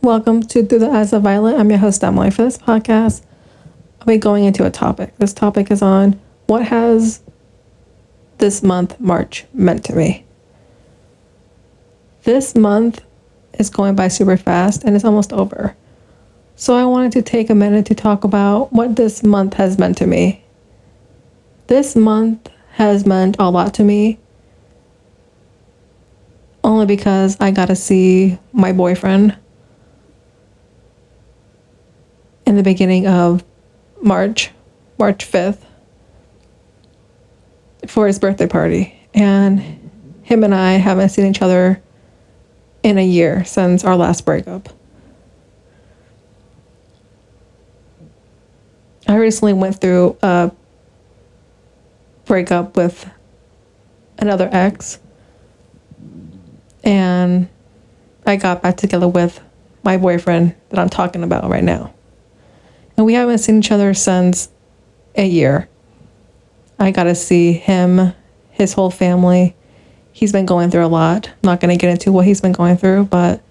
Welcome 0.00 0.42
to 0.44 0.66
Through 0.66 0.80
the 0.80 0.90
Eyes 0.90 1.12
of 1.12 1.22
Violet. 1.22 1.54
I'm 1.54 1.70
your 1.70 1.78
host, 1.78 2.02
Emily. 2.02 2.32
For 2.32 2.42
this 2.42 2.58
podcast, 2.58 3.22
I'll 4.00 4.06
be 4.06 4.16
going 4.16 4.44
into 4.44 4.66
a 4.66 4.70
topic. 4.70 5.16
This 5.18 5.32
topic 5.32 5.70
is 5.70 5.80
on 5.80 6.20
what 6.46 6.64
has 6.66 7.22
this 8.38 8.64
month, 8.64 8.98
March, 8.98 9.44
meant 9.52 9.84
to 9.84 9.94
me. 9.94 10.24
This 12.24 12.56
month 12.56 13.00
is 13.60 13.70
going 13.70 13.94
by 13.94 14.08
super 14.08 14.36
fast 14.36 14.82
and 14.82 14.96
it's 14.96 15.04
almost 15.04 15.32
over. 15.32 15.76
So 16.56 16.74
I 16.74 16.84
wanted 16.84 17.12
to 17.12 17.22
take 17.22 17.48
a 17.48 17.54
minute 17.54 17.86
to 17.86 17.94
talk 17.94 18.24
about 18.24 18.72
what 18.72 18.96
this 18.96 19.22
month 19.22 19.54
has 19.54 19.78
meant 19.78 19.98
to 19.98 20.06
me. 20.08 20.42
This 21.68 21.94
month 21.94 22.50
has 22.72 23.06
meant 23.06 23.36
a 23.38 23.50
lot 23.50 23.72
to 23.74 23.84
me 23.84 24.18
only 26.64 26.86
because 26.86 27.36
I 27.40 27.50
got 27.50 27.66
to 27.66 27.76
see 27.76 28.38
my 28.52 28.72
boyfriend 28.72 29.36
in 32.46 32.56
the 32.56 32.62
beginning 32.62 33.06
of 33.06 33.44
March, 34.00 34.50
March 34.98 35.30
5th, 35.30 35.58
for 37.86 38.06
his 38.06 38.18
birthday 38.18 38.46
party. 38.46 38.98
And 39.14 39.90
him 40.22 40.44
and 40.44 40.54
I 40.54 40.72
haven't 40.72 41.10
seen 41.10 41.26
each 41.26 41.42
other 41.42 41.82
in 42.82 42.98
a 42.98 43.04
year 43.04 43.44
since 43.44 43.84
our 43.84 43.96
last 43.96 44.24
breakup. 44.24 44.68
I 49.06 49.16
recently 49.16 49.52
went 49.52 49.80
through 49.80 50.16
a 50.22 50.52
breakup 52.24 52.76
with 52.76 53.10
another 54.18 54.48
ex 54.52 55.00
and 56.82 57.48
I 58.26 58.36
got 58.36 58.62
back 58.62 58.76
together 58.76 59.08
with 59.08 59.40
my 59.82 59.96
boyfriend 59.96 60.54
that 60.70 60.78
I'm 60.78 60.88
talking 60.88 61.22
about 61.22 61.50
right 61.50 61.64
now. 61.64 61.92
And 62.96 63.06
we 63.06 63.14
haven't 63.14 63.38
seen 63.38 63.58
each 63.58 63.72
other 63.72 63.94
since 63.94 64.48
a 65.14 65.26
year. 65.26 65.68
I 66.78 66.90
got 66.90 67.04
to 67.04 67.14
see 67.14 67.52
him, 67.52 68.12
his 68.50 68.72
whole 68.72 68.90
family. 68.90 69.56
He's 70.12 70.32
been 70.32 70.46
going 70.46 70.70
through 70.70 70.84
a 70.84 70.88
lot. 70.88 71.28
I'm 71.28 71.34
not 71.42 71.60
going 71.60 71.76
to 71.76 71.80
get 71.80 71.90
into 71.90 72.12
what 72.12 72.26
he's 72.26 72.40
been 72.40 72.52
going 72.52 72.76
through, 72.76 73.04
but 73.04 73.42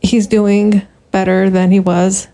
he's 0.00 0.26
doing 0.26 0.82
better 1.10 1.50
than 1.50 1.70
he 1.70 1.80
was. 1.80 2.28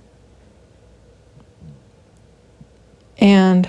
And 3.18 3.68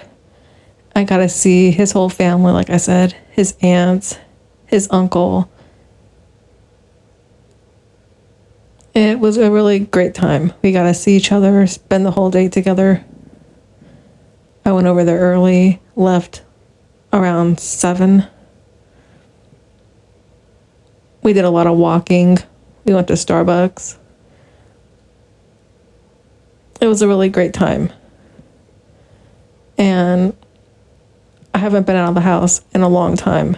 I 0.96 1.04
got 1.04 1.18
to 1.18 1.30
see 1.30 1.72
his 1.72 1.92
whole 1.92 2.10
family, 2.10 2.52
like 2.52 2.70
I 2.70 2.78
said, 2.78 3.14
his 3.32 3.56
aunts, 3.62 4.18
his 4.70 4.88
uncle. 4.92 5.50
It 8.94 9.20
was 9.20 9.38
a 9.38 9.52
really 9.52 9.80
great 9.80 10.14
time. 10.14 10.54
We 10.62 10.72
got 10.72 10.84
to 10.84 10.94
see 10.94 11.16
each 11.16 11.32
other, 11.32 11.66
spend 11.68 12.06
the 12.06 12.12
whole 12.12 12.30
day 12.30 12.50
together. 12.50 13.04
I 14.64 14.72
went 14.72 14.88
over 14.88 15.04
there 15.04 15.20
early, 15.20 15.82
left 15.96 16.44
around 17.12 17.60
7. 17.60 18.28
We 21.24 21.34
did 21.34 21.46
a 21.46 21.50
lot 21.50 21.68
of 21.68 21.78
walking. 21.78 22.38
We 22.86 22.94
went 22.94 23.08
to 23.08 23.14
Starbucks. 23.14 23.98
It 26.80 26.88
was 26.88 27.02
a 27.02 27.08
really 27.08 27.30
great 27.30 27.54
time. 27.54 27.92
And 29.78 30.36
I 31.54 31.58
haven't 31.58 31.88
been 31.88 31.96
out 31.96 32.10
of 32.10 32.16
the 32.16 32.22
house 32.22 32.62
in 32.74 32.82
a 32.82 32.90
long 32.90 33.18
time. 33.18 33.58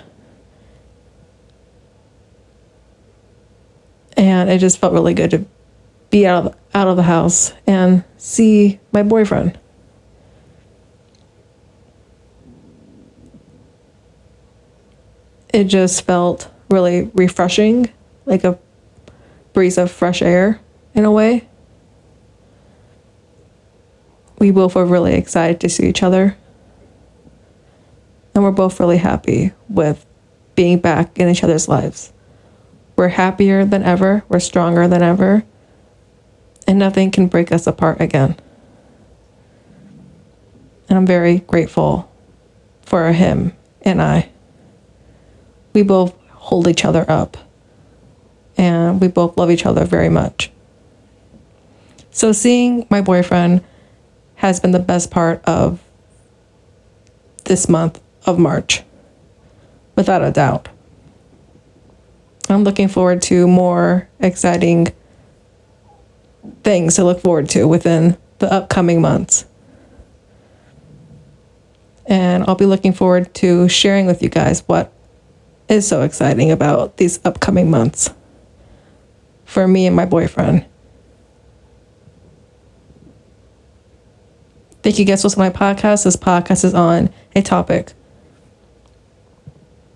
And 4.40 4.50
it 4.50 4.60
just 4.60 4.78
felt 4.78 4.94
really 4.94 5.14
good 5.14 5.32
to 5.32 5.46
be 6.10 6.26
out 6.26 6.46
of, 6.46 6.56
out 6.74 6.88
of 6.88 6.98
the 6.98 7.04
house 7.04 7.54
and 7.68 8.04
see 8.18 8.80
my 8.92 9.04
boyfriend. 9.04 9.58
It 15.54 15.66
just 15.66 16.06
felt 16.06 16.50
really 16.70 17.12
refreshing, 17.14 17.90
like 18.26 18.44
a 18.44 18.58
breeze 19.54 19.78
of 19.78 19.92
fresh 19.92 20.22
air 20.22 20.62
in 20.94 21.04
a 21.04 21.12
way. 21.12 21.48
We 24.40 24.52
both 24.52 24.76
were 24.76 24.86
really 24.86 25.14
excited 25.14 25.60
to 25.62 25.70
see 25.70 25.88
each 25.88 26.04
other. 26.04 26.38
And 28.34 28.44
we're 28.44 28.52
both 28.52 28.80
really 28.80 28.98
happy 28.98 29.52
with 29.68 30.06
being 30.56 30.80
back 30.80 31.20
in 31.20 31.28
each 31.28 31.44
other's 31.44 31.68
lives. 31.68 32.14
We're 33.02 33.08
happier 33.08 33.66
than 33.66 33.82
ever, 33.82 34.24
we're 34.30 34.40
stronger 34.40 34.88
than 34.88 35.02
ever, 35.02 35.44
and 36.68 36.78
nothing 36.78 37.10
can 37.10 37.26
break 37.26 37.52
us 37.52 37.66
apart 37.66 38.00
again. 38.00 38.36
And 40.88 41.00
I'm 41.00 41.08
very 41.08 41.40
grateful 41.40 42.12
for 42.84 43.12
him 43.12 43.58
and 43.82 44.04
I. 44.04 44.30
We 45.74 45.82
both 45.82 46.16
hold 46.30 46.68
each 46.68 46.86
other 46.86 47.04
up, 47.10 47.38
and 48.56 49.02
we 49.02 49.08
both 49.08 49.36
love 49.36 49.50
each 49.50 49.66
other 49.66 49.84
very 49.84 50.10
much. 50.10 50.52
So, 52.12 52.32
seeing 52.32 52.86
my 52.92 53.02
boyfriend 53.02 53.64
has 54.36 54.60
been 54.60 54.74
the 54.74 54.78
best 54.78 55.10
part 55.10 55.44
of 55.46 55.82
this 57.46 57.68
month 57.68 58.00
of 58.28 58.38
March, 58.38 58.84
without 59.96 60.22
a 60.22 60.30
doubt. 60.30 60.70
I'm 62.52 62.64
looking 62.64 62.88
forward 62.88 63.22
to 63.24 63.48
more 63.48 64.10
exciting 64.20 64.94
things 66.64 66.96
to 66.96 67.04
look 67.04 67.22
forward 67.22 67.50
to 67.50 67.68
within 67.68 68.18
the 68.40 68.52
upcoming 68.52 69.02
months. 69.02 69.46
And 72.06 72.44
I'll 72.48 72.56
be 72.56 72.66
looking 72.66 72.94
forward 72.94 73.34
to 73.36 73.70
sharing 73.70 74.06
with 74.06 74.22
you 74.22 74.30
guys 74.30 74.64
what 74.68 74.92
is 75.70 75.88
so 75.88 76.02
exciting 76.02 76.52
about 76.52 76.98
these 76.98 77.24
upcoming 77.26 77.72
months 77.72 78.10
for 79.46 79.68
me 79.68 79.88
and 79.88 79.96
my 79.96 80.06
boyfriend. 80.06 80.66
Thank 84.84 84.98
you 84.98 85.06
guys 85.06 85.22
for 85.22 85.40
my 85.40 85.52
podcast. 85.52 86.06
This 86.06 86.16
podcast 86.16 86.66
is 86.66 86.74
on 86.74 87.12
a 87.36 87.42
topic. 87.42 87.94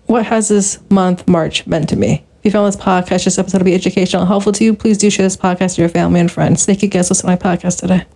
What 0.06 0.24
has 0.26 0.48
this 0.48 0.78
month, 0.88 1.26
March, 1.26 1.66
meant 1.66 1.88
to 1.88 1.96
me? 1.96 2.24
If 2.46 2.54
you 2.54 2.60
found 2.60 2.72
this 2.72 2.80
podcast, 2.80 3.24
this 3.24 3.40
episode 3.40 3.58
will 3.58 3.64
be 3.64 3.74
educational 3.74 4.22
and 4.22 4.28
helpful 4.28 4.52
to 4.52 4.62
you, 4.62 4.72
please 4.72 4.98
do 4.98 5.10
share 5.10 5.26
this 5.26 5.36
podcast 5.36 5.74
to 5.74 5.82
your 5.82 5.88
family 5.88 6.20
and 6.20 6.30
friends. 6.30 6.64
Thank 6.64 6.80
you 6.80 6.88
guys 6.88 7.08
for 7.08 7.14
listening 7.14 7.38
to 7.38 7.44
my 7.44 7.56
podcast 7.56 7.80
today. 7.80 8.06